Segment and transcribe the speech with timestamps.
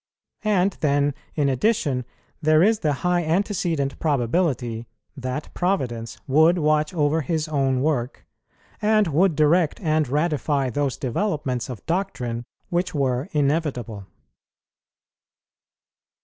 [0.43, 2.05] And then, in addition,
[2.41, 8.25] there is the high antecedent probability that Providence would watch over His own work,
[8.81, 14.07] and would direct and ratify those developments of doctrine which were inevitable.